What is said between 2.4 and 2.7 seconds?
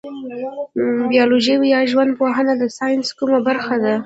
د